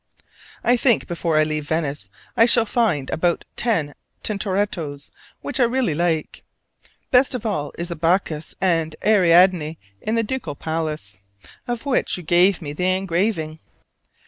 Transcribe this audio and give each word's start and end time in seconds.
I 0.63 0.77
think 0.77 1.05
before 1.05 1.37
I 1.37 1.43
leave 1.43 1.67
Venice 1.67 2.09
I 2.35 2.47
shall 2.47 2.65
find 2.65 3.07
about 3.11 3.45
ten 3.55 3.93
Tintorettos 4.23 5.11
which 5.41 5.59
I 5.59 5.63
really 5.65 5.93
like. 5.93 6.41
Best 7.11 7.35
of 7.35 7.45
all 7.45 7.71
is 7.77 7.89
that 7.89 7.97
Bacchus 8.01 8.55
and 8.59 8.95
Ariadne 9.05 9.77
in 10.01 10.15
the 10.15 10.23
Ducal 10.23 10.55
Palace, 10.55 11.19
of 11.67 11.85
which 11.85 12.17
you 12.17 12.23
gave 12.23 12.63
me 12.63 12.73
the 12.73 12.85
engraving. 12.87 13.59